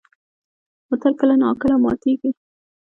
بوتل 0.87 1.13
کله 1.19 1.35
نا 1.41 1.49
کله 1.61 1.75
ماتېږي. 1.83 2.29